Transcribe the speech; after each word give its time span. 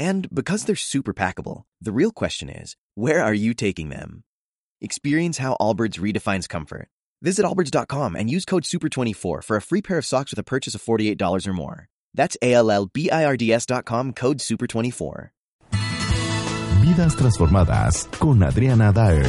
And 0.00 0.34
because 0.34 0.64
they're 0.64 0.76
super 0.76 1.12
packable, 1.12 1.64
the 1.78 1.92
real 1.92 2.10
question 2.10 2.48
is, 2.48 2.74
where 2.94 3.22
are 3.22 3.34
you 3.34 3.52
taking 3.52 3.90
them? 3.90 4.24
Experience 4.80 5.36
how 5.36 5.58
Allbirds 5.60 6.00
redefines 6.00 6.48
comfort. 6.48 6.88
Visit 7.20 7.44
allbirds.com 7.44 8.16
and 8.16 8.30
use 8.30 8.46
code 8.46 8.62
SUPER24 8.62 9.44
for 9.44 9.56
a 9.58 9.60
free 9.60 9.82
pair 9.82 9.98
of 9.98 10.06
socks 10.06 10.32
with 10.32 10.38
a 10.38 10.42
purchase 10.42 10.74
of 10.74 10.82
$48 10.82 11.46
or 11.46 11.52
more. 11.52 11.88
That's 12.14 12.34
A-L-L-B-I-R-D-S.com 12.40 14.14
code 14.14 14.38
SUPER24. 14.38 15.28
Vidas 16.80 17.14
transformadas 17.14 18.08
con 18.18 18.42
Adriana 18.42 18.92
Daer. 18.94 19.26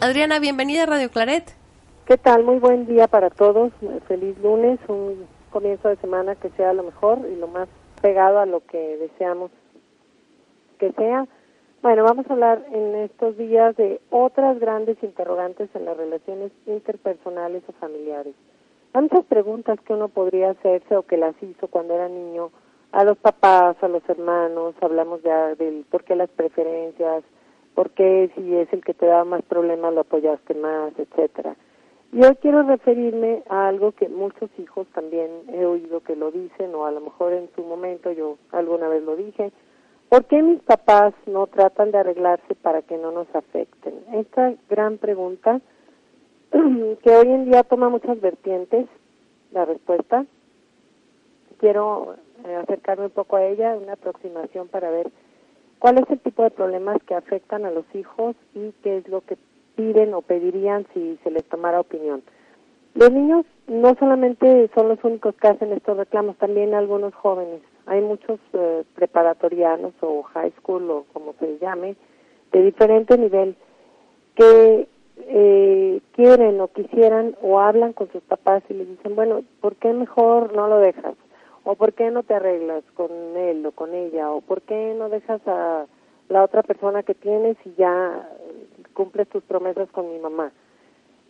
Adriana, 0.00 0.40
bienvenida 0.40 0.82
a 0.82 0.86
Radio 0.86 1.08
Claret. 1.10 1.54
¿Qué 2.08 2.16
tal? 2.16 2.42
Muy 2.42 2.58
buen 2.58 2.86
día 2.86 3.06
para 3.06 3.30
todos. 3.30 3.72
Feliz 4.08 4.36
lunes, 4.42 4.80
un 4.88 5.37
comienzo 5.48 5.88
de 5.88 5.96
semana 5.96 6.34
que 6.36 6.50
sea 6.50 6.72
lo 6.72 6.82
mejor 6.82 7.20
y 7.30 7.36
lo 7.36 7.48
más 7.48 7.68
pegado 8.00 8.38
a 8.38 8.46
lo 8.46 8.60
que 8.66 8.96
deseamos 8.96 9.50
que 10.78 10.92
sea. 10.92 11.26
Bueno, 11.82 12.04
vamos 12.04 12.26
a 12.28 12.32
hablar 12.32 12.64
en 12.72 12.94
estos 12.96 13.36
días 13.36 13.76
de 13.76 14.00
otras 14.10 14.58
grandes 14.58 14.96
interrogantes 15.02 15.68
en 15.74 15.84
las 15.84 15.96
relaciones 15.96 16.50
interpersonales 16.66 17.62
o 17.68 17.72
familiares. 17.72 18.34
Hay 18.94 19.02
muchas 19.02 19.24
preguntas 19.26 19.78
que 19.80 19.92
uno 19.92 20.08
podría 20.08 20.50
hacerse 20.50 20.96
o 20.96 21.02
que 21.02 21.16
las 21.16 21.40
hizo 21.42 21.68
cuando 21.68 21.94
era 21.94 22.08
niño 22.08 22.50
a 22.90 23.04
los 23.04 23.18
papás, 23.18 23.76
a 23.82 23.88
los 23.88 24.02
hermanos, 24.08 24.74
hablamos 24.80 25.22
ya 25.22 25.54
del 25.54 25.84
por 25.90 26.04
qué 26.04 26.16
las 26.16 26.30
preferencias, 26.30 27.22
por 27.74 27.90
qué 27.90 28.30
si 28.34 28.56
es 28.56 28.72
el 28.72 28.82
que 28.82 28.94
te 28.94 29.06
da 29.06 29.24
más 29.24 29.42
problemas 29.42 29.92
lo 29.92 30.00
apoyaste 30.00 30.54
más, 30.54 30.92
etcétera. 30.98 31.54
Y 32.10 32.24
hoy 32.24 32.36
quiero 32.36 32.62
referirme 32.62 33.42
a 33.50 33.68
algo 33.68 33.92
que 33.92 34.08
muchos 34.08 34.48
hijos 34.58 34.86
también 34.94 35.30
he 35.52 35.66
oído 35.66 36.00
que 36.00 36.16
lo 36.16 36.30
dicen, 36.30 36.74
o 36.74 36.86
a 36.86 36.90
lo 36.90 37.00
mejor 37.00 37.34
en 37.34 37.50
su 37.54 37.62
momento 37.62 38.10
yo 38.12 38.38
alguna 38.50 38.88
vez 38.88 39.02
lo 39.02 39.14
dije. 39.14 39.52
¿Por 40.08 40.24
qué 40.24 40.42
mis 40.42 40.62
papás 40.62 41.12
no 41.26 41.46
tratan 41.48 41.90
de 41.90 41.98
arreglarse 41.98 42.54
para 42.54 42.80
que 42.80 42.96
no 42.96 43.12
nos 43.12 43.28
afecten? 43.34 43.92
Esta 44.14 44.54
gran 44.70 44.96
pregunta, 44.96 45.60
que 46.50 47.10
hoy 47.10 47.28
en 47.28 47.44
día 47.44 47.62
toma 47.62 47.90
muchas 47.90 48.18
vertientes, 48.18 48.86
la 49.52 49.66
respuesta. 49.66 50.24
Quiero 51.58 52.14
eh, 52.46 52.54
acercarme 52.54 53.06
un 53.06 53.10
poco 53.10 53.36
a 53.36 53.44
ella, 53.44 53.76
una 53.76 53.94
aproximación 53.94 54.68
para 54.68 54.90
ver 54.90 55.10
cuál 55.78 55.98
es 55.98 56.08
el 56.08 56.20
tipo 56.20 56.42
de 56.42 56.52
problemas 56.52 57.02
que 57.02 57.14
afectan 57.14 57.66
a 57.66 57.70
los 57.70 57.84
hijos 57.94 58.34
y 58.54 58.72
qué 58.82 58.96
es 58.96 59.08
lo 59.08 59.20
que 59.20 59.36
piden 59.78 60.12
o 60.12 60.22
pedirían 60.22 60.84
si 60.92 61.16
se 61.22 61.30
les 61.30 61.44
tomara 61.44 61.78
opinión. 61.78 62.20
Los 62.94 63.12
niños 63.12 63.46
no 63.68 63.94
solamente 63.94 64.68
son 64.74 64.88
los 64.88 64.98
únicos 65.04 65.36
que 65.36 65.46
hacen 65.46 65.72
estos 65.72 65.96
reclamos, 65.96 66.36
también 66.36 66.74
algunos 66.74 67.14
jóvenes. 67.14 67.60
Hay 67.86 68.00
muchos 68.00 68.40
eh, 68.54 68.82
preparatorianos 68.96 69.92
o 70.00 70.24
high 70.24 70.50
school 70.58 70.90
o 70.90 71.04
como 71.12 71.32
se 71.38 71.58
llame, 71.58 71.94
de 72.50 72.62
diferente 72.62 73.16
nivel, 73.16 73.54
que 74.34 74.88
eh, 75.18 76.00
quieren 76.10 76.60
o 76.60 76.68
quisieran 76.68 77.36
o 77.40 77.60
hablan 77.60 77.92
con 77.92 78.10
sus 78.10 78.22
papás 78.24 78.64
y 78.68 78.74
les 78.74 78.88
dicen, 78.88 79.14
bueno, 79.14 79.42
¿por 79.60 79.76
qué 79.76 79.92
mejor 79.92 80.56
no 80.56 80.66
lo 80.66 80.78
dejas? 80.78 81.14
¿O 81.62 81.76
por 81.76 81.92
qué 81.92 82.10
no 82.10 82.24
te 82.24 82.34
arreglas 82.34 82.82
con 82.94 83.10
él 83.36 83.64
o 83.64 83.70
con 83.70 83.94
ella? 83.94 84.32
¿O 84.32 84.40
por 84.40 84.62
qué 84.62 84.96
no 84.98 85.08
dejas 85.08 85.40
a 85.46 85.86
la 86.28 86.42
otra 86.42 86.64
persona 86.64 87.04
que 87.04 87.14
tienes 87.14 87.56
y 87.64 87.74
ya 87.76 88.28
cumples 88.98 89.28
tus 89.28 89.44
promesas 89.44 89.88
con 89.92 90.10
mi 90.10 90.18
mamá. 90.18 90.50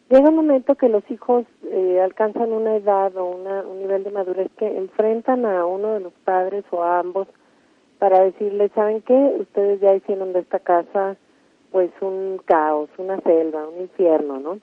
Llega 0.09 0.31
un 0.31 0.37
momento 0.37 0.75
que 0.75 0.89
los 0.89 1.03
hijos 1.11 1.45
eh, 1.71 2.01
alcanzan 2.01 2.51
una 2.51 2.77
edad 2.77 3.15
o 3.15 3.27
un 3.27 3.79
nivel 3.79 4.05
de 4.05 4.11
madurez 4.11 4.49
que 4.57 4.67
enfrentan 4.67 5.45
a 5.45 5.67
uno 5.67 5.93
de 5.93 6.01
los 6.01 6.15
padres 6.25 6.65
o 6.71 6.83
a 6.83 6.99
ambos 6.99 7.29
para 7.99 8.25
decirles, 8.25 8.73
¿saben 8.75 9.03
qué? 9.03 9.37
Ustedes 9.39 9.83
ya 9.83 9.95
hicieron 9.95 10.33
de 10.33 10.41
esta 10.41 10.61
casa 10.61 11.19
pues 11.71 11.91
un 12.01 12.41
caos, 12.47 12.89
una 12.97 13.21
selva, 13.21 13.69
un 13.69 13.83
infierno, 13.83 14.41
¿no? 14.41 14.59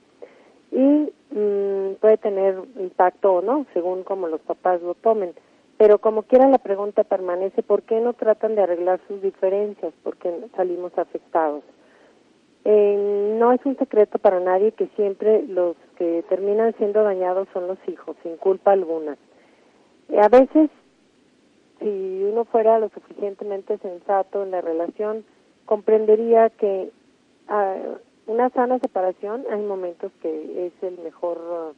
Y 0.72 1.14
mm, 1.30 1.98
puede 2.02 2.18
tener 2.18 2.60
impacto 2.80 3.34
o 3.34 3.42
no, 3.44 3.68
según 3.76 4.04
como 4.04 4.28
los 4.28 4.42
papás 4.42 4.82
lo 4.82 4.96
tomen. 4.96 5.36
Pero 5.78 6.00
como 6.00 6.24
quiera 6.24 6.50
la 6.50 6.58
pregunta 6.58 7.04
permanece, 7.04 7.62
¿por 7.62 7.84
qué 7.84 8.00
no 8.00 8.14
tratan 8.14 8.56
de 8.56 8.64
arreglar 8.64 9.00
sus 9.08 9.22
diferencias? 9.22 9.94
¿Por 10.02 10.18
qué 10.18 10.34
salimos 10.56 10.98
afectados? 10.98 11.64
Eh, 12.68 13.36
no 13.40 13.52
es 13.52 13.64
un 13.64 13.78
secreto 13.78 14.18
para 14.18 14.40
nadie 14.40 14.72
que 14.72 14.88
siempre 14.96 15.44
los 15.48 15.76
que 15.98 16.24
terminan 16.28 16.74
siendo 16.78 17.04
dañados 17.04 17.48
son 17.54 17.68
los 17.68 17.78
hijos, 17.88 18.18
sin 18.24 18.38
culpa 18.38 18.72
alguna. 18.72 19.18
Eh, 20.10 20.20
a 20.20 20.28
veces, 20.30 20.72
si 21.80 22.24
uno 22.24 22.44
fuera 22.46 22.80
lo 22.80 22.90
suficientemente 22.90 23.78
sensato 23.78 24.42
en 24.42 24.50
la 24.50 24.62
relación, 24.62 25.24
comprendería 25.66 26.50
que 26.50 26.90
ah, 27.48 27.76
una 28.26 28.50
sana 28.50 28.80
separación 28.80 29.46
hay 29.52 29.62
momentos 29.62 30.12
que 30.24 30.66
es 30.66 30.74
el 30.82 30.98
mejor, 31.04 31.76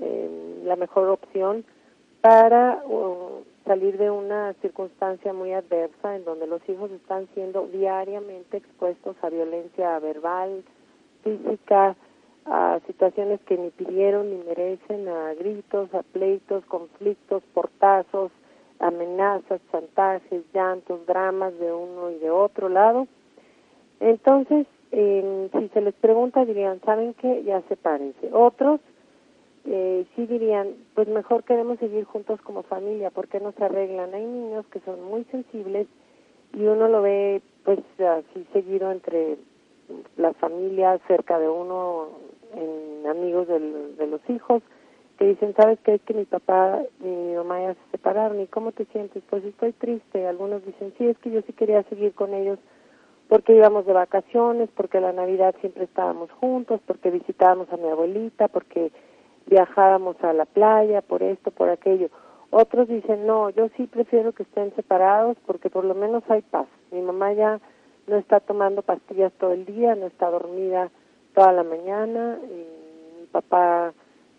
eh, 0.00 0.62
la 0.64 0.76
mejor 0.76 1.10
opción 1.10 1.66
para 2.22 2.82
salir 3.64 3.96
de 3.98 4.10
una 4.10 4.52
circunstancia 4.54 5.32
muy 5.32 5.52
adversa 5.52 6.16
en 6.16 6.24
donde 6.24 6.46
los 6.46 6.66
hijos 6.68 6.90
están 6.90 7.28
siendo 7.34 7.66
diariamente 7.66 8.58
expuestos 8.58 9.16
a 9.22 9.30
violencia 9.30 9.98
verbal, 10.00 10.62
física, 11.22 11.96
a 12.46 12.80
situaciones 12.86 13.40
que 13.46 13.56
ni 13.56 13.70
pidieron 13.70 14.30
ni 14.30 14.44
merecen, 14.44 15.08
a 15.08 15.32
gritos, 15.34 15.92
a 15.94 16.02
pleitos, 16.02 16.64
conflictos, 16.66 17.42
portazos, 17.54 18.30
amenazas, 18.80 19.60
chantajes, 19.72 20.44
llantos, 20.52 21.06
dramas 21.06 21.58
de 21.58 21.72
uno 21.72 22.10
y 22.10 22.18
de 22.18 22.30
otro 22.30 22.68
lado. 22.68 23.06
Entonces, 24.00 24.66
si 24.90 25.68
se 25.72 25.80
les 25.80 25.94
pregunta, 25.94 26.44
dirían, 26.44 26.80
¿saben 26.82 27.14
qué? 27.14 27.42
Ya 27.44 27.62
sepárense. 27.62 28.28
Otros 28.32 28.80
eh, 29.66 30.06
sí 30.14 30.26
dirían, 30.26 30.74
pues 30.94 31.08
mejor 31.08 31.44
queremos 31.44 31.78
seguir 31.78 32.04
juntos 32.04 32.40
como 32.42 32.62
familia, 32.62 33.10
porque 33.10 33.40
no 33.40 33.52
se 33.52 33.64
arreglan? 33.64 34.14
Hay 34.14 34.24
niños 34.24 34.66
que 34.66 34.80
son 34.80 35.02
muy 35.02 35.24
sensibles 35.24 35.86
y 36.52 36.64
uno 36.64 36.88
lo 36.88 37.02
ve 37.02 37.42
pues 37.64 37.80
así 37.98 38.46
seguido 38.52 38.92
entre 38.92 39.38
las 40.16 40.36
familias, 40.36 41.00
cerca 41.06 41.38
de 41.38 41.48
uno, 41.48 42.08
en 42.54 43.06
amigos 43.06 43.48
de 43.48 44.06
los 44.06 44.20
hijos, 44.28 44.62
que 45.18 45.26
dicen, 45.26 45.54
¿sabes 45.56 45.78
qué? 45.84 45.94
Es 45.94 46.02
que 46.02 46.14
mi 46.14 46.24
papá 46.24 46.82
y 47.00 47.06
mi 47.06 47.34
mamá 47.34 47.60
ya 47.60 47.74
se 47.74 47.90
separaron, 47.92 48.40
¿y 48.40 48.46
cómo 48.46 48.72
te 48.72 48.84
sientes? 48.86 49.22
Pues 49.30 49.44
estoy 49.44 49.72
triste. 49.72 50.26
Algunos 50.26 50.64
dicen, 50.64 50.92
sí, 50.98 51.06
es 51.06 51.18
que 51.18 51.30
yo 51.30 51.40
sí 51.42 51.52
quería 51.52 51.82
seguir 51.84 52.14
con 52.14 52.34
ellos 52.34 52.58
porque 53.28 53.54
íbamos 53.54 53.86
de 53.86 53.92
vacaciones, 53.92 54.68
porque 54.76 55.00
la 55.00 55.12
Navidad 55.12 55.54
siempre 55.60 55.84
estábamos 55.84 56.30
juntos, 56.32 56.80
porque 56.86 57.10
visitábamos 57.10 57.72
a 57.72 57.76
mi 57.76 57.88
abuelita, 57.88 58.48
porque 58.48 58.92
viajábamos 59.46 60.16
a 60.22 60.32
la 60.32 60.44
playa, 60.44 61.02
por 61.02 61.22
esto, 61.22 61.50
por 61.50 61.68
aquello. 61.68 62.08
Otros 62.50 62.88
dicen, 62.88 63.26
no, 63.26 63.50
yo 63.50 63.68
sí 63.76 63.86
prefiero 63.86 64.32
que 64.32 64.44
estén 64.44 64.74
separados 64.76 65.36
porque 65.46 65.70
por 65.70 65.84
lo 65.84 65.94
menos 65.94 66.22
hay 66.28 66.42
paz. 66.42 66.66
Mi 66.92 67.00
mamá 67.00 67.32
ya 67.32 67.60
no 68.06 68.16
está 68.16 68.40
tomando 68.40 68.82
pastillas 68.82 69.32
todo 69.34 69.52
el 69.52 69.64
día, 69.64 69.94
no 69.94 70.06
está 70.06 70.30
dormida 70.30 70.90
toda 71.34 71.52
la 71.52 71.64
mañana, 71.64 72.38
y 72.44 73.20
mi 73.20 73.26
papá 73.32 73.92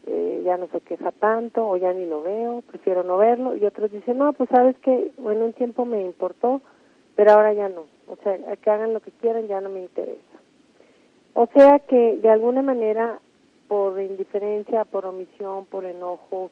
eh, 0.08 0.42
ya 0.46 0.56
no 0.58 0.68
se 0.68 0.82
queja 0.82 1.12
tanto 1.12 1.68
o 1.68 1.76
ya 1.78 1.92
ni 1.92 2.06
lo 2.06 2.22
veo, 2.22 2.62
prefiero 2.62 3.04
no 3.04 3.18
verlo. 3.18 3.56
Y 3.56 3.66
otros 3.66 3.92
dicen, 3.92 4.18
no, 4.18 4.32
pues 4.34 4.50
sabes 4.50 4.78
que, 4.80 5.12
bueno, 5.18 5.46
un 5.46 5.54
tiempo 5.54 5.84
me 5.84 6.02
importó, 6.02 6.62
pero 7.16 7.32
ahora 7.32 7.54
ya 7.54 7.70
no. 7.70 7.86
O 8.08 8.16
sea, 8.24 8.38
que 8.56 8.70
hagan 8.70 8.94
lo 8.94 9.02
que 9.02 9.12
quieran 9.12 9.48
ya 9.48 9.60
no 9.62 9.70
me 9.70 9.82
interesa. 9.82 10.22
O 11.34 11.48
sea 11.54 11.80
que 11.80 12.18
de 12.18 12.30
alguna 12.30 12.62
manera 12.62 13.20
por 13.96 14.04
indiferencia, 14.04 14.84
por 14.84 15.06
omisión, 15.06 15.66
por 15.68 15.86
enojo. 15.86 16.52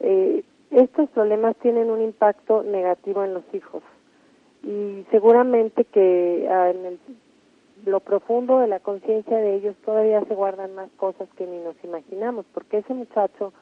Eh, 0.00 0.42
estos 0.70 1.10
problemas 1.10 1.54
tienen 1.56 1.90
un 1.90 2.00
impacto 2.00 2.62
negativo 2.62 3.22
en 3.22 3.34
los 3.34 3.42
hijos 3.52 3.82
y 4.62 5.04
seguramente 5.10 5.84
que 5.84 6.48
ah, 6.50 6.70
en 6.70 6.98
lo 7.84 8.00
profundo 8.00 8.60
de 8.60 8.68
la 8.68 8.80
conciencia 8.80 9.36
de 9.36 9.56
ellos 9.56 9.76
todavía 9.84 10.24
se 10.24 10.34
guardan 10.34 10.74
más 10.74 10.88
cosas 10.96 11.28
que 11.36 11.46
ni 11.46 11.58
nos 11.58 11.76
imaginamos, 11.84 12.46
porque 12.54 12.78
ese 12.78 12.94
muchacho 12.94 13.52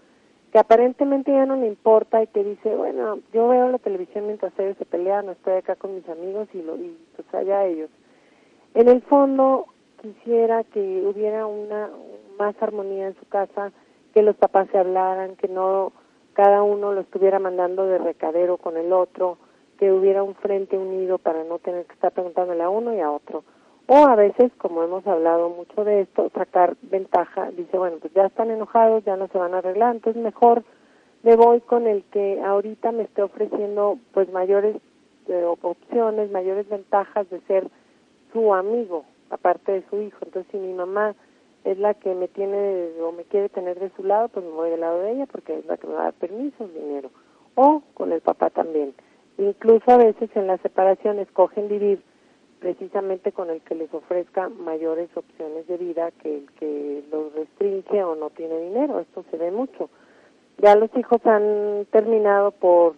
que 0.53 0.61
aparentemente 0.61 1.33
ya 1.33 1.45
no 1.45 1.57
le 1.57 1.67
importa 1.67 2.23
y 2.23 2.29
que 2.29 2.45
dice, 2.45 2.73
bueno, 2.77 3.19
yo 3.33 3.49
veo 3.49 3.69
la 3.69 3.79
televisión 3.79 4.27
mientras 4.27 4.57
ellos 4.61 4.77
se 4.79 4.85
pelean, 4.85 5.29
estoy 5.29 5.55
acá 5.55 5.75
con 5.75 5.97
mis 5.97 6.09
amigos 6.09 6.47
y, 6.55 6.63
lo, 6.63 6.77
y 6.77 6.97
pues 7.17 7.35
allá 7.35 7.67
ellos. 7.67 7.91
En 8.75 8.87
el 8.89 9.03
fondo 9.03 9.67
quisiera 10.01 10.65
que 10.65 10.81
hubiera 11.07 11.47
una 11.47 11.91
más 12.39 12.55
armonía 12.61 13.09
en 13.09 13.17
su 13.17 13.27
casa, 13.27 13.73
que 14.15 14.23
los 14.23 14.37
papás 14.37 14.69
se 14.71 14.79
hablaran, 14.79 15.37
que 15.37 15.49
no 15.49 15.93
cada 16.33 16.63
uno 16.63 16.93
lo 16.93 17.01
estuviera 17.01 17.39
mandando 17.39 17.87
de 17.87 17.99
recadero 17.99 18.59
con 18.59 18.77
el 18.77 18.93
otro, 18.93 19.39
que 19.79 19.93
hubiera 19.93 20.23
un 20.23 20.35
frente 20.37 20.79
unido 20.79 21.19
para 21.19 21.45
no 21.45 21.59
tener 21.59 21.85
que 21.87 21.95
estar 21.95 22.13
preguntándole 22.13 22.63
a 22.63 22.69
uno 22.69 22.95
y 22.95 23.01
a 23.01 23.11
otro. 23.11 23.45
O 23.87 24.07
a 24.07 24.17
veces, 24.17 24.53
como 24.59 24.83
hemos 24.83 25.07
hablado 25.07 25.49
mucho 25.49 25.83
de 25.83 26.03
esto, 26.03 26.31
sacar 26.35 26.77
ventaja, 26.83 27.51
dice, 27.53 27.79
bueno, 27.79 27.97
pues 28.01 28.13
ya 28.13 28.27
están 28.27 28.51
enojados, 28.51 29.05
ya 29.05 29.17
no 29.17 29.29
se 29.29 29.39
van 29.39 29.55
a 29.55 29.59
arreglar, 29.59 29.95
entonces 29.95 30.23
mejor 30.23 30.63
me 31.23 31.37
voy 31.37 31.61
con 31.61 31.87
el 31.87 32.05
que 32.13 32.41
ahorita 32.41 32.93
me 32.93 33.05
esté 33.05 33.23
ofreciendo 33.23 33.99
pues 34.13 34.31
mayores 34.31 34.77
eh, 35.27 35.45
opciones, 35.63 36.31
mayores 36.31 36.69
ventajas 36.69 37.29
de 37.31 37.41
ser 37.43 37.69
su 38.33 38.55
amigo, 38.55 39.05
aparte 39.31 39.73
de 39.73 39.85
su 39.89 40.01
hijo. 40.01 40.19
Entonces, 40.23 40.51
si 40.51 40.59
mi 40.59 40.73
mamá 40.73 41.15
es 41.65 41.79
la 41.79 41.95
que 41.95 42.15
me 42.15 42.29
tiene 42.29 42.91
o 43.03 43.13
me 43.13 43.25
quiere 43.25 43.49
tener 43.49 43.79
de 43.79 43.91
su 43.97 44.05
lado, 44.05 44.29
pues 44.29 44.45
me 44.45 44.53
voy 44.53 44.71
del 44.71 44.81
lado 44.81 45.01
de 45.01 45.13
ella 45.13 45.27
porque 45.27 45.59
es 45.59 45.67
la 45.67 45.77
que 45.77 45.87
me 45.87 45.95
va 45.95 46.01
a 46.01 46.05
dar 46.05 46.15
permiso, 46.15 46.69
dinero. 46.69 47.11
O 47.55 47.83
con 47.95 48.13
el 48.13 48.21
papá 48.21 48.51
también. 48.51 48.95
Incluso 49.37 49.91
a 49.91 49.97
veces 49.97 50.31
en 50.35 50.47
las 50.47 50.61
separaciones 50.61 51.29
escogen 51.29 51.69
vivir 51.69 52.03
precisamente 52.59 53.33
con 53.33 53.51
el 53.51 53.61
que 53.61 53.75
les 53.75 53.93
ofrezca 53.95 54.49
mayores 54.49 55.09
opciones 55.17 55.67
de 55.69 55.77
vida 55.77 56.11
que 56.11 56.39
el 56.39 56.51
que 56.53 57.05
los 57.11 57.33
restringe 57.35 58.03
o 58.03 58.17
no 58.17 58.31
tiene 58.31 58.59
dinero. 58.61 59.01
Esto 59.01 59.25
se 59.31 59.37
ve 59.37 59.51
mucho. 59.51 59.91
Ya 60.59 60.75
los 60.75 60.91
hijos 60.97 61.25
han 61.25 61.87
terminado 61.93 62.51
por, 62.51 62.95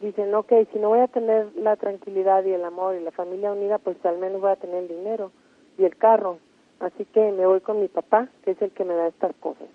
dicen, 0.00 0.34
ok, 0.34 0.52
si 0.72 0.78
no 0.78 0.90
voy 0.90 1.00
a 1.00 1.08
tener 1.08 1.54
la 1.56 1.76
tranquilidad 1.76 2.44
y 2.44 2.52
el 2.52 2.64
amor 2.64 2.94
y 2.94 3.04
la 3.04 3.10
familia 3.10 3.52
unida, 3.52 3.78
pues 3.78 3.96
al 4.06 4.18
menos 4.18 4.40
voy 4.40 4.50
a 4.50 4.56
tener 4.56 4.84
el 4.84 4.88
dinero 4.88 5.30
y 5.78 5.84
el 5.84 5.96
carro. 5.96 6.38
Así 6.80 7.04
que 7.06 7.32
me 7.32 7.46
voy 7.46 7.60
con 7.60 7.80
mi 7.80 7.88
papá, 7.88 8.28
que 8.44 8.52
es 8.52 8.62
el 8.62 8.70
que 8.72 8.84
me 8.84 8.94
da 8.94 9.08
estas 9.08 9.34
cosas. 9.36 9.68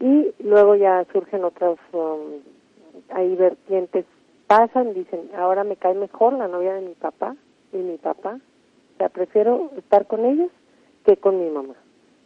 Y 0.00 0.32
luego 0.40 0.74
ya 0.74 1.04
surgen 1.12 1.44
otras, 1.44 1.78
um, 1.92 2.40
ahí 3.10 3.36
vertientes, 3.36 4.04
pasan, 4.46 4.94
dicen, 4.94 5.30
ahora 5.36 5.62
me 5.62 5.76
cae 5.76 5.94
mejor 5.94 6.32
la 6.32 6.48
novia 6.48 6.74
de 6.74 6.80
mi 6.80 6.94
papá 6.94 7.36
y 7.72 7.76
mi 7.76 7.98
papá, 7.98 8.40
sea, 9.00 9.08
prefiero 9.08 9.70
estar 9.78 10.06
con 10.06 10.26
ellos 10.26 10.50
que 11.04 11.16
con 11.16 11.40
mi 11.40 11.50
mamá, 11.50 11.74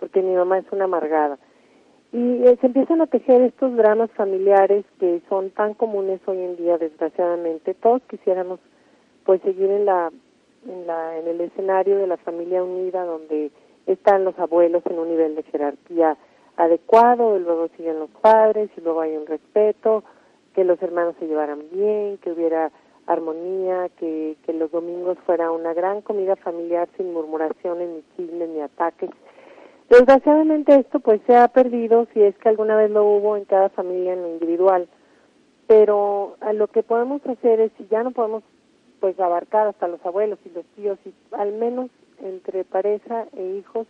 porque 0.01 0.21
mi 0.23 0.35
mamá 0.35 0.59
es 0.59 0.67
una 0.73 0.85
amargada. 0.85 1.39
Y 2.13 2.43
eh, 2.45 2.59
se 2.61 2.67
empiezan 2.67 3.01
a 3.01 3.07
tejer 3.07 3.43
estos 3.43 3.77
dramas 3.77 4.11
familiares 4.13 4.85
que 4.99 5.23
son 5.29 5.51
tan 5.51 5.75
comunes 5.75 6.21
hoy 6.27 6.39
en 6.39 6.57
día, 6.57 6.79
desgraciadamente. 6.79 7.75
Todos 7.75 8.03
quisiéramos 8.09 8.61
pues 9.25 9.41
seguir 9.43 9.71
en 9.71 9.85
la 9.85 10.13
en 10.69 10.87
la 10.87 11.19
en 11.19 11.29
el 11.29 11.41
escenario 11.41 11.99
de 11.99 12.07
la 12.07 12.17
familia 12.19 12.63
unida 12.63 13.05
donde 13.05 13.51
están 13.87 14.25
los 14.25 14.39
abuelos 14.39 14.83
en 14.87 14.99
un 14.99 15.09
nivel 15.09 15.37
de 15.37 15.43
jerarquía 15.45 16.17
adecuado, 16.57 17.37
y 17.37 17.41
luego 17.41 17.69
siguen 17.77 17.99
los 17.99 18.11
padres 18.11 18.71
y 18.77 18.81
luego 18.81 19.01
hay 19.01 19.17
un 19.17 19.27
respeto, 19.27 20.05
que 20.55 20.65
los 20.65 20.81
hermanos 20.83 21.17
se 21.19 21.27
llevaran 21.27 21.65
bien, 21.73 22.19
que 22.19 22.31
hubiera 22.33 22.71
armonía, 23.07 23.91
que, 23.99 24.37
los 24.55 24.71
domingos 24.71 25.19
fuera 25.27 25.51
una 25.51 25.75
gran 25.75 26.01
comida 26.01 26.37
familiar 26.37 26.89
sin 26.97 27.13
murmuraciones, 27.13 27.89
ni 27.91 28.03
chismes, 28.17 28.49
ni 28.49 28.61
ataques. 28.61 29.11
Desgraciadamente 29.91 30.75
esto 30.77 31.01
pues 31.01 31.21
se 31.27 31.37
ha 31.37 31.49
perdido 31.49 32.07
si 32.15 32.23
es 32.23 32.37
que 32.39 32.49
alguna 32.49 32.77
vez 32.77 32.91
lo 32.91 33.05
hubo 33.05 33.37
en 33.37 33.45
cada 33.45 33.69
familia 33.69 34.15
en 34.15 34.23
lo 34.23 34.29
individual, 34.29 34.89
pero 35.67 36.37
lo 36.55 36.67
que 36.69 36.83
podemos 36.83 37.25
hacer 37.27 37.61
es 37.61 37.73
si 37.77 37.87
ya 37.89 38.03
no 38.03 38.13
podemos 38.13 38.43
pues 39.05 39.21
abarcar 39.21 39.67
hasta 39.67 39.87
los 39.87 40.01
abuelos 40.07 40.39
y 40.47 40.49
los 40.49 40.65
tíos 40.77 40.99
y 41.05 41.13
al 41.33 41.53
menos 41.53 41.91
entre 42.23 42.65
pareja 42.65 43.27
e 43.37 43.59
hijos 43.59 43.87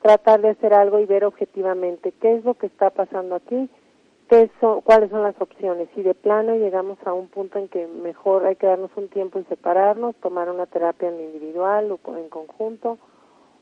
tratar 0.00 0.40
de 0.40 0.48
hacer 0.48 0.72
algo 0.72 1.00
y 1.00 1.04
ver 1.04 1.26
objetivamente 1.26 2.12
qué 2.12 2.36
es 2.36 2.44
lo 2.46 2.54
que 2.54 2.68
está 2.68 2.88
pasando 2.88 3.34
aquí 3.34 3.68
qué 4.30 4.50
son, 4.62 4.80
cuáles 4.80 5.10
son 5.10 5.22
las 5.22 5.38
opciones. 5.38 5.90
Si 5.94 6.02
de 6.02 6.14
plano 6.14 6.56
llegamos 6.56 6.96
a 7.04 7.12
un 7.12 7.28
punto 7.28 7.58
en 7.58 7.68
que 7.68 7.86
mejor 7.86 8.46
hay 8.46 8.56
que 8.56 8.66
darnos 8.66 8.90
un 8.96 9.08
tiempo 9.08 9.38
y 9.38 9.44
separarnos, 9.44 10.16
tomar 10.22 10.48
una 10.48 10.64
terapia 10.64 11.10
en 11.10 11.20
individual 11.20 11.92
o 11.92 12.16
en 12.16 12.30
conjunto, 12.30 12.96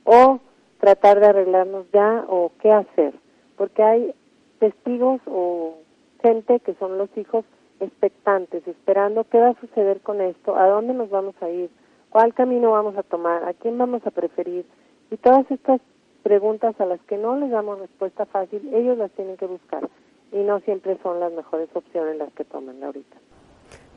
o 0.04 0.38
tratar 0.78 1.18
de 1.18 1.26
arreglarnos 1.26 1.86
ya 1.92 2.24
o 2.28 2.52
qué 2.60 2.70
hacer. 2.70 3.12
Porque 3.56 3.82
hay 3.82 4.14
testigos 4.60 5.20
o 5.26 5.78
gente 6.22 6.60
que 6.60 6.74
son 6.74 6.96
los 6.96 7.08
hijos 7.16 7.44
expectantes, 7.82 8.66
esperando 8.66 9.24
qué 9.24 9.38
va 9.38 9.50
a 9.50 9.60
suceder 9.60 10.00
con 10.00 10.20
esto, 10.20 10.56
a 10.56 10.66
dónde 10.66 10.94
nos 10.94 11.10
vamos 11.10 11.34
a 11.40 11.50
ir, 11.50 11.70
cuál 12.10 12.32
camino 12.34 12.70
vamos 12.70 12.96
a 12.96 13.02
tomar, 13.02 13.44
a 13.44 13.54
quién 13.54 13.76
vamos 13.78 14.06
a 14.06 14.10
preferir. 14.10 14.64
Y 15.10 15.16
todas 15.16 15.50
estas 15.50 15.80
preguntas 16.22 16.80
a 16.80 16.86
las 16.86 17.00
que 17.02 17.18
no 17.18 17.36
les 17.36 17.50
damos 17.50 17.80
respuesta 17.80 18.26
fácil, 18.26 18.72
ellos 18.74 18.96
las 18.96 19.10
tienen 19.12 19.36
que 19.36 19.46
buscar 19.46 19.88
y 20.32 20.38
no 20.38 20.60
siempre 20.60 20.98
son 21.02 21.20
las 21.20 21.32
mejores 21.32 21.68
opciones 21.74 22.16
las 22.16 22.32
que 22.32 22.44
toman 22.44 22.82
ahorita. 22.82 23.16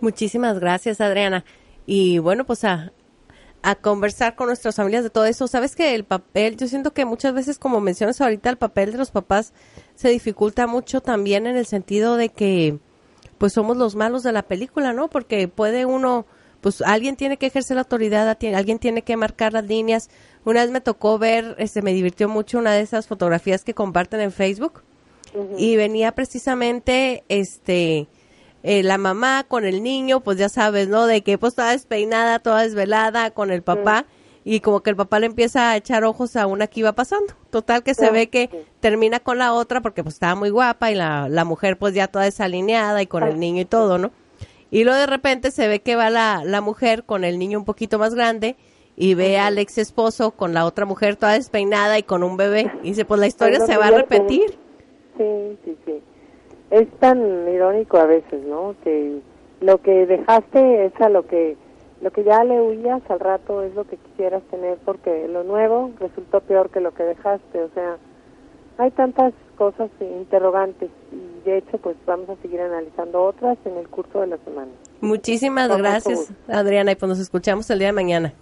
Muchísimas 0.02 0.60
gracias, 0.60 1.00
Adriana. 1.00 1.46
Y 1.86 2.20
bueno, 2.20 2.46
pues 2.46 2.66
a, 2.66 2.92
a 3.66 3.76
conversar 3.76 4.36
con 4.36 4.48
nuestras 4.48 4.76
familias 4.76 5.04
de 5.04 5.10
todo 5.10 5.26
eso. 5.26 5.48
Sabes 5.48 5.76
que 5.76 5.96
el 5.96 6.04
papel, 6.04 6.58
yo 6.58 6.68
siento 6.68 6.94
que 6.94 7.06
muchas 7.06 7.34
veces, 7.34 7.58
como 7.58 7.82
mencionas 7.82 8.22
ahorita, 8.22 8.50
el 8.50 8.58
papel 8.58 8.92
de 8.92 8.98
los 8.98 9.12
papás 9.12 9.54
se 9.96 10.10
dificulta 10.10 10.68
mucho 10.68 11.02
también 11.02 11.48
en 11.48 11.56
el 11.56 11.66
sentido 11.66 12.18
de 12.18 12.30
que, 12.30 12.78
pues 13.38 13.54
somos 13.54 13.78
los 13.78 13.96
malos 13.96 14.24
de 14.24 14.32
la 14.32 14.44
película, 14.44 14.94
¿no? 14.94 15.10
Porque 15.10 15.48
puede 15.48 15.86
uno, 15.86 16.26
pues 16.62 16.82
alguien 16.82 17.16
tiene 17.16 17.38
que 17.38 17.48
ejercer 17.48 17.76
la 17.76 17.82
autoridad, 17.82 18.38
alguien 18.56 18.80
tiene 18.80 19.02
que 19.02 19.18
marcar 19.18 19.54
las 19.54 19.66
líneas. 19.66 20.10
Una 20.46 20.62
vez 20.62 20.72
me 20.72 20.82
tocó 20.82 21.18
ver, 21.18 21.56
este, 21.60 21.82
me 21.82 21.94
divirtió 21.94 22.30
mucho 22.30 22.58
una 22.58 22.74
de 22.74 22.82
esas 22.82 23.08
fotografías 23.08 23.64
que 23.64 23.74
comparten 23.74 24.22
en 24.22 24.32
Facebook 24.32 24.84
y 25.58 25.76
venía 25.76 26.14
precisamente 26.14 27.24
este 27.28 28.08
eh, 28.64 28.82
la 28.84 28.98
mamá 28.98 29.46
con 29.48 29.66
el 29.66 29.84
niño, 29.84 30.22
pues 30.22 30.38
ya 30.38 30.50
sabes, 30.50 30.88
¿no? 30.88 31.06
De 31.06 31.22
que 31.22 31.38
pues 31.38 31.56
toda 31.56 31.72
despeinada, 31.72 32.40
toda 32.40 32.64
desvelada 32.64 33.32
con 33.32 33.52
el 33.52 33.62
papá 33.62 34.06
y 34.48 34.60
como 34.60 34.82
que 34.82 34.92
el 34.92 34.96
papá 34.96 35.20
le 35.20 35.26
empieza 35.26 35.72
a 35.72 35.76
echar 35.76 36.04
ojos 36.04 36.36
a 36.36 36.46
una 36.46 36.68
que 36.68 36.82
iba 36.82 36.94
pasando. 36.94 37.34
Total 37.50 37.82
que 37.82 37.96
se 37.96 38.12
ve 38.12 38.28
que 38.28 38.50
termina 38.80 39.20
con 39.20 39.40
la 39.40 39.54
otra 39.54 39.82
porque 39.82 40.04
pues 40.04 40.16
estaba 40.16 40.36
muy 40.36 40.52
guapa 40.52 40.92
y 40.92 40.96
la, 40.96 41.28
la 41.28 41.44
mujer 41.44 41.78
pues 41.78 41.96
ya 41.96 42.08
toda 42.08 42.26
desalineada 42.26 43.02
y 43.02 43.08
con 43.08 43.24
el 43.24 43.40
niño 43.40 43.62
y 43.62 43.66
todo, 43.66 43.98
¿no? 43.98 44.12
Y 44.70 44.84
luego 44.84 45.00
de 45.00 45.08
repente 45.08 45.50
se 45.50 45.68
ve 45.68 45.80
que 45.80 45.96
va 45.96 46.12
la, 46.12 46.44
la 46.46 46.62
mujer 46.62 47.06
con 47.06 47.24
el 47.24 47.40
niño 47.40 47.58
un 47.58 47.66
poquito 47.66 47.98
más 47.98 48.14
grande 48.14 48.56
y 48.96 49.16
ve 49.16 49.40
al 49.40 49.58
ex 49.58 49.80
esposo 49.80 50.32
con 50.32 50.54
la 50.54 50.66
otra 50.66 50.86
mujer 50.86 51.16
toda 51.16 51.34
despeinada 51.34 51.98
y 51.98 52.04
con 52.04 52.22
un 52.22 52.38
bebé. 52.38 52.72
Y 52.84 52.90
dice, 52.90 53.04
pues 53.04 53.20
la 53.20 53.28
historia 53.28 53.60
se 53.62 53.78
va 53.78 53.88
a 53.88 53.92
repetir. 53.92 54.60
Sí, 55.18 55.58
sí, 55.66 55.76
sí. 55.86 56.02
Es 56.70 56.88
tan 57.00 57.48
irónico 57.52 57.98
a 57.98 58.06
veces, 58.06 58.44
¿no? 58.46 58.76
Que 58.84 59.22
lo 59.62 59.82
que 59.82 60.06
dejaste 60.06 60.86
es 60.86 61.02
a 61.02 61.10
lo 61.10 61.26
que 61.26 61.58
lo 62.02 62.12
que 62.12 62.24
ya 62.24 62.44
le 62.44 62.62
huías 62.62 63.02
al 63.10 63.20
rato 63.20 63.62
es 63.64 63.74
lo 63.76 63.86
que 63.86 63.98
quisieras 63.98 64.44
tener 64.52 64.78
porque 64.86 65.28
lo 65.28 65.44
nuevo 65.44 65.92
resultó 66.00 66.42
peor 66.42 66.70
que 66.70 66.80
lo 66.80 66.94
que 66.94 67.04
dejaste, 67.04 67.62
o 67.62 67.70
sea, 67.74 67.98
hay 68.78 68.92
tantas 68.92 69.34
cosas 69.58 69.90
interrogantes 70.00 70.90
y 71.12 71.46
de 71.46 71.58
hecho 71.60 71.78
pues 71.78 71.96
vamos 72.06 72.30
a 72.30 72.36
seguir 72.42 72.60
analizando 72.62 73.24
otras 73.24 73.58
en 73.66 73.78
el 73.78 73.88
curso 73.88 74.22
de 74.22 74.28
la 74.28 74.38
semana. 74.40 74.72
Muchísimas 75.02 75.76
gracias 75.78 76.32
Adriana 76.48 76.92
y 76.92 76.96
pues 76.96 77.10
nos 77.10 77.20
escuchamos 77.20 77.70
el 77.70 77.80
día 77.80 77.88
de 77.88 77.94
mañana. 77.94 78.34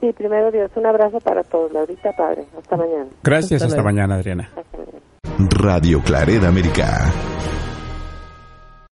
Sí, 0.00 0.12
primero 0.12 0.52
Dios, 0.52 0.70
un 0.76 0.86
abrazo 0.86 1.18
para 1.20 1.42
todos, 1.42 1.72
Laurita 1.72 2.12
Padre, 2.12 2.44
hasta 2.56 2.76
mañana. 2.76 3.06
Gracias, 3.24 3.62
hasta, 3.62 3.82
mañana 3.82 4.14
Adriana. 4.14 4.48
Radio 5.38 6.00
Claret 6.04 6.44
América. 6.44 7.12